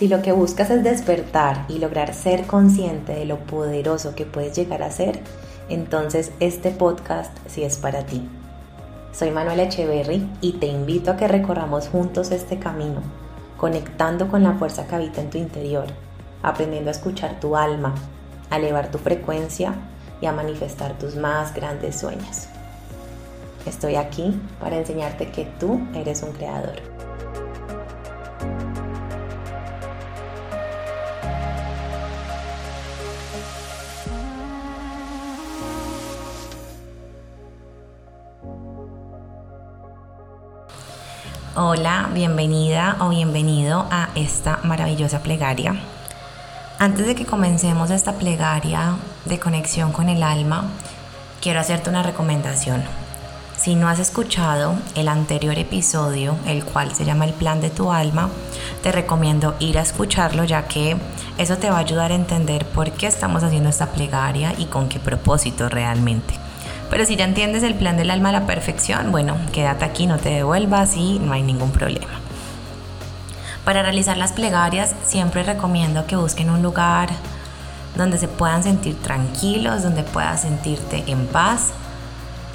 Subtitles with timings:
[0.00, 4.56] Si lo que buscas es despertar y lograr ser consciente de lo poderoso que puedes
[4.56, 5.20] llegar a ser,
[5.68, 8.26] entonces este podcast sí es para ti.
[9.12, 13.02] Soy Manuela Echeverry y te invito a que recorramos juntos este camino,
[13.58, 15.84] conectando con la fuerza que habita en tu interior,
[16.42, 17.94] aprendiendo a escuchar tu alma,
[18.48, 19.74] a elevar tu frecuencia
[20.22, 22.46] y a manifestar tus más grandes sueños.
[23.66, 26.99] Estoy aquí para enseñarte que tú eres un creador.
[41.62, 45.76] Hola, bienvenida o bienvenido a esta maravillosa plegaria.
[46.78, 48.94] Antes de que comencemos esta plegaria
[49.26, 50.64] de conexión con el alma,
[51.42, 52.82] quiero hacerte una recomendación.
[53.58, 57.92] Si no has escuchado el anterior episodio, el cual se llama El plan de tu
[57.92, 58.30] alma,
[58.82, 60.96] te recomiendo ir a escucharlo ya que
[61.36, 64.88] eso te va a ayudar a entender por qué estamos haciendo esta plegaria y con
[64.88, 66.49] qué propósito realmente.
[66.90, 70.18] Pero si ya entiendes el plan del alma a la perfección, bueno, quédate aquí, no
[70.18, 72.20] te devuelvas y no hay ningún problema.
[73.64, 77.10] Para realizar las plegarias siempre recomiendo que busquen un lugar
[77.96, 81.68] donde se puedan sentir tranquilos, donde puedas sentirte en paz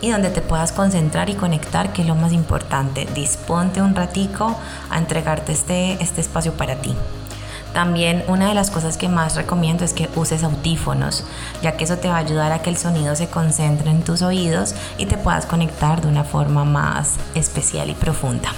[0.00, 3.06] y donde te puedas concentrar y conectar, que es lo más importante.
[3.14, 4.56] Disponte un ratico
[4.90, 6.94] a entregarte este, este espacio para ti.
[7.76, 11.24] También una de las cosas que más recomiendo es que uses audífonos,
[11.60, 14.22] ya que eso te va a ayudar a que el sonido se concentre en tus
[14.22, 18.48] oídos y te puedas conectar de una forma más especial y profunda.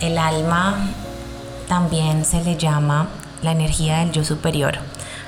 [0.00, 0.76] El alma
[1.66, 3.08] también se le llama
[3.42, 4.78] la energía del yo superior.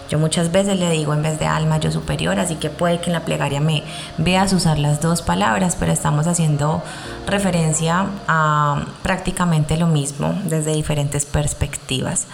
[0.08, 3.06] Yo muchas veces le digo en vez de alma yo superior, así que puede que
[3.06, 3.82] en la plegaria me
[4.18, 6.80] veas usar las dos palabras, pero estamos haciendo
[7.26, 12.28] referencia a prácticamente lo mismo desde diferentes perspectivas.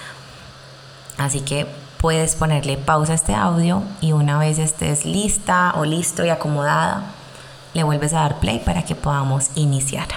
[1.18, 1.66] Así que
[1.98, 7.04] puedes ponerle pausa a este audio y una vez estés lista o listo y acomodada,
[7.72, 10.08] le vuelves a dar play para que podamos iniciar.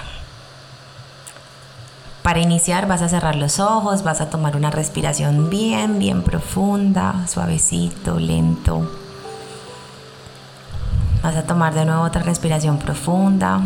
[2.22, 7.26] Para iniciar vas a cerrar los ojos, vas a tomar una respiración bien, bien profunda,
[7.26, 8.86] suavecito, lento.
[11.22, 13.62] Vas a tomar de nuevo otra respiración profunda,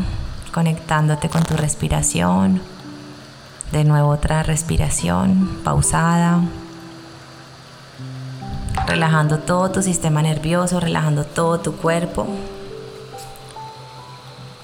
[0.55, 2.63] conectándote con tu respiración.
[3.73, 6.43] De nuevo otra respiración pausada
[8.93, 12.27] relajando todo tu sistema nervioso, relajando todo tu cuerpo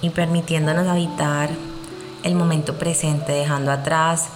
[0.03, 1.49] y permitiéndonos habitar
[2.23, 4.27] el momento presente, dejando atrás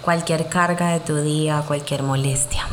[0.00, 2.66] cualquier carga de tu día, cualquier molestia.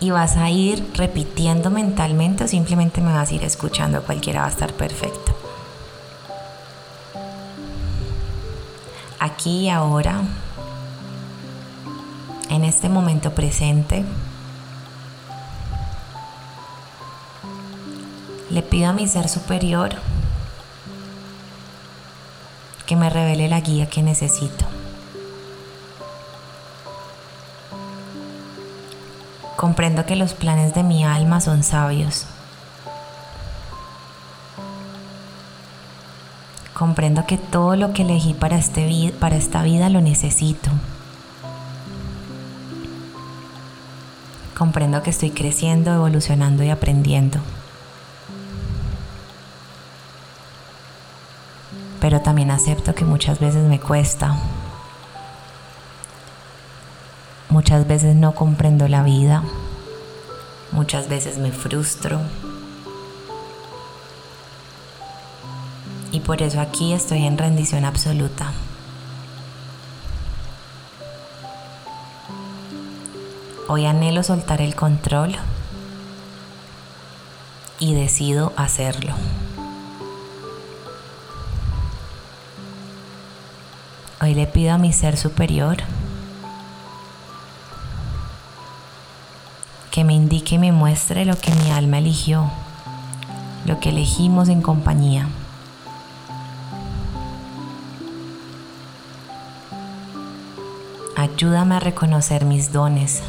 [0.00, 4.46] Y vas a ir repitiendo mentalmente o simplemente me vas a ir escuchando, cualquiera va
[4.46, 5.34] a estar perfecto.
[9.18, 10.22] Aquí y ahora
[12.48, 14.04] en este momento presente,
[18.50, 19.90] le pido a mi ser superior
[22.86, 24.64] que me revele la guía que necesito.
[29.56, 32.26] Comprendo que los planes de mi alma son sabios.
[36.72, 40.70] Comprendo que todo lo que elegí para, este para esta vida lo necesito.
[44.58, 47.38] Comprendo que estoy creciendo, evolucionando y aprendiendo.
[52.00, 54.36] Pero también acepto que muchas veces me cuesta.
[57.50, 59.44] Muchas veces no comprendo la vida.
[60.72, 62.20] Muchas veces me frustro.
[66.10, 68.52] Y por eso aquí estoy en rendición absoluta.
[73.70, 75.36] Hoy anhelo soltar el control
[77.78, 79.12] y decido hacerlo.
[84.22, 85.76] Hoy le pido a mi ser superior
[89.90, 92.50] que me indique y me muestre lo que mi alma eligió,
[93.66, 95.28] lo que elegimos en compañía.
[101.16, 103.22] Ayúdame a reconocer mis dones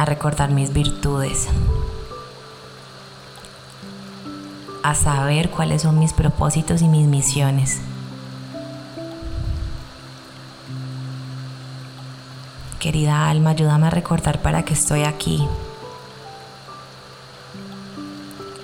[0.00, 1.46] a recordar mis virtudes,
[4.82, 7.82] a saber cuáles son mis propósitos y mis misiones.
[12.78, 15.46] Querida alma, ayúdame a recordar para qué estoy aquí.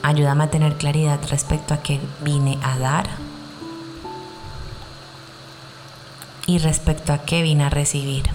[0.02, 3.08] Ayúdame a tener claridad respecto a qué vine a dar.
[6.48, 8.30] y respecto a qué vine a recibir.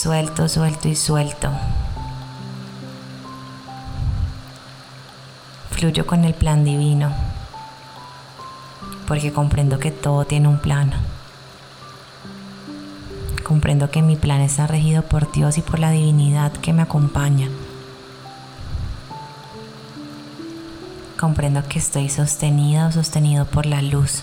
[0.00, 1.50] Suelto, suelto y suelto.
[5.72, 7.12] Fluyo con el plan divino,
[9.08, 10.92] porque comprendo que todo tiene un plan.
[13.42, 17.48] Comprendo que mi plan está regido por Dios y por la divinidad que me acompaña.
[21.18, 24.22] Comprendo que estoy sostenida o sostenido por la luz.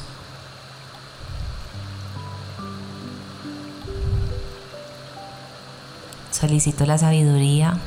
[6.40, 7.78] Solicito la sabiduría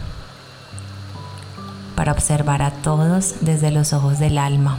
[1.95, 4.79] para observar a todos desde los ojos del alma,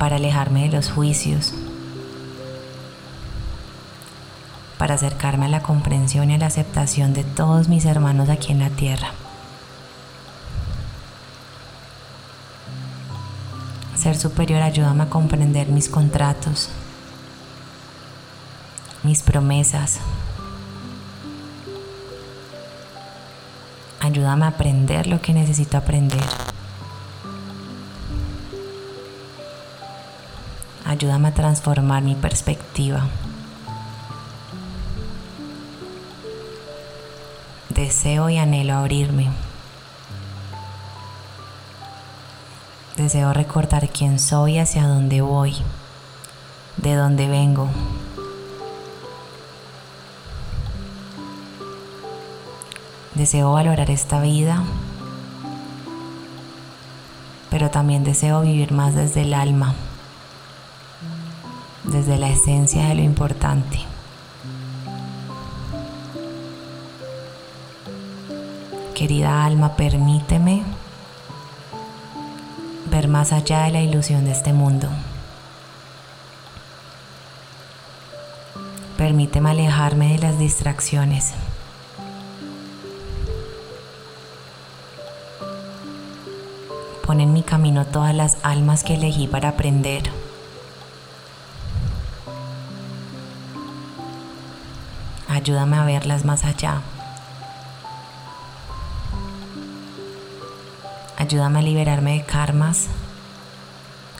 [0.00, 1.54] para alejarme de los juicios,
[4.76, 8.58] para acercarme a la comprensión y a la aceptación de todos mis hermanos aquí en
[8.58, 9.12] la tierra.
[13.96, 16.70] Ser superior ayúdame a comprender mis contratos,
[19.06, 20.00] mis promesas,
[24.06, 26.22] Ayúdame a aprender lo que necesito aprender.
[30.84, 33.08] Ayúdame a transformar mi perspectiva.
[37.70, 39.28] Deseo y anhelo abrirme.
[42.96, 45.56] Deseo recordar quién soy, hacia dónde voy,
[46.76, 47.68] de dónde vengo.
[53.16, 54.62] Deseo valorar esta vida,
[57.48, 59.74] pero también deseo vivir más desde el alma,
[61.84, 63.80] desde la esencia de lo importante.
[68.94, 70.62] Querida alma, permíteme
[72.90, 74.88] ver más allá de la ilusión de este mundo.
[78.98, 81.32] Permíteme alejarme de las distracciones.
[87.06, 90.10] Pon en mi camino todas las almas que elegí para aprender.
[95.28, 96.80] Ayúdame a verlas más allá.
[101.16, 102.88] Ayúdame a liberarme de karmas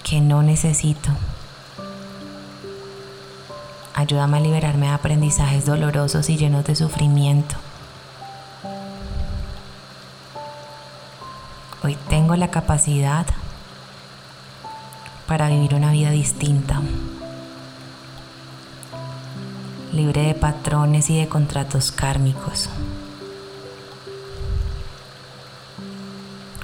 [0.05, 1.11] que no necesito.
[3.94, 7.56] Ayúdame a liberarme de aprendizajes dolorosos y llenos de sufrimiento.
[12.26, 13.25] Tengo la capacidad
[15.28, 16.82] para vivir una vida distinta,
[19.93, 22.69] libre de patrones y de contratos kármicos,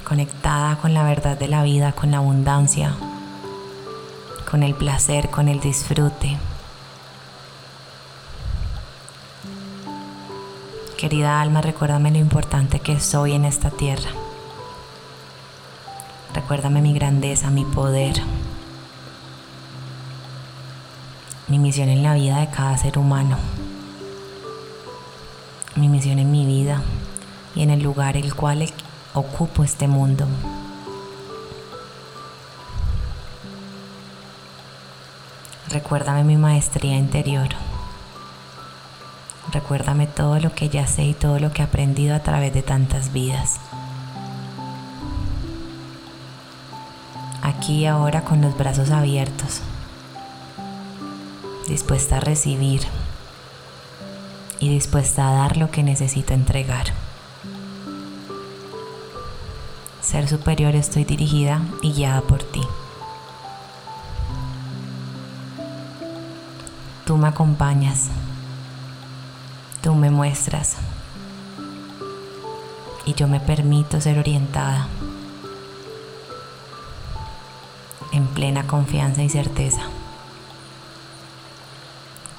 [0.03, 2.93] conectada con la verdad de la vida, con la abundancia,
[4.51, 6.37] con el placer, con el disfrute.
[10.97, 14.09] Querida alma, recuérdame lo importante que soy en esta tierra.
[16.53, 18.13] Recuérdame mi grandeza, mi poder,
[21.47, 23.37] mi misión en la vida de cada ser humano,
[25.75, 26.83] mi misión en mi vida
[27.55, 28.71] y en el lugar el cual
[29.15, 30.27] ocupo este mundo.
[35.71, 37.49] Recuérdame mi maestría interior.
[39.51, 42.61] Recuérdame todo lo que ya sé y todo lo que he aprendido a través de
[42.61, 43.59] tantas vidas.
[47.63, 49.61] Aquí y ahora con los brazos abiertos,
[51.69, 52.81] dispuesta a recibir
[54.59, 56.87] y dispuesta a dar lo que necesito entregar.
[60.01, 62.61] Ser superior estoy dirigida y guiada por ti.
[67.05, 68.09] Tú me acompañas,
[69.81, 70.75] tú me muestras
[73.05, 74.89] y yo me permito ser orientada
[78.13, 79.81] en plena confianza y certeza.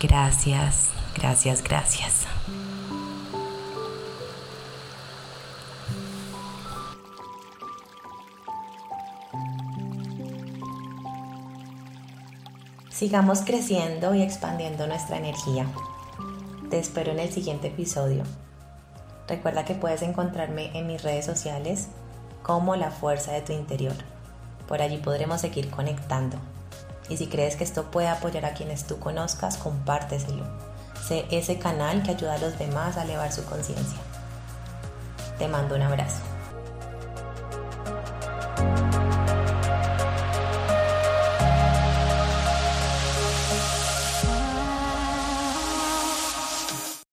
[0.00, 2.26] Gracias, gracias, gracias.
[12.90, 15.66] Sigamos creciendo y expandiendo nuestra energía.
[16.70, 18.22] Te espero en el siguiente episodio.
[19.26, 21.88] Recuerda que puedes encontrarme en mis redes sociales
[22.42, 23.94] como la fuerza de tu interior.
[24.68, 26.38] Por allí podremos seguir conectando.
[27.08, 30.44] Y si crees que esto puede apoyar a quienes tú conozcas, compárteselo.
[31.06, 33.98] Sé ese canal que ayuda a los demás a elevar su conciencia.
[35.38, 36.33] Te mando un abrazo.